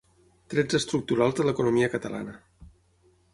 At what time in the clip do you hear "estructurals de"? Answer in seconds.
0.79-1.45